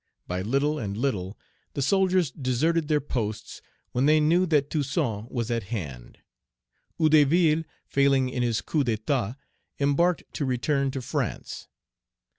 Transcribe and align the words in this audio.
By 0.27 0.41
little 0.41 0.79
and 0.79 0.97
little, 0.97 1.37
the 1.75 1.83
soldiers 1.83 2.31
deserted 2.31 2.87
their 2.87 2.99
posts 2.99 3.61
when 3.91 4.07
they 4.07 4.19
knew 4.19 4.47
that 4.47 4.71
Toussaint 4.71 5.27
was 5.31 5.51
at 5.51 5.65
hand. 5.65 6.17
Hédouville, 6.99 7.65
failing 7.85 8.27
in 8.27 8.41
his 8.41 8.61
coup 8.61 8.83
d'état, 8.83 9.35
embarked 9.79 10.23
to 10.33 10.43
return 10.43 10.89
to 10.89 11.03
France. 11.03 11.67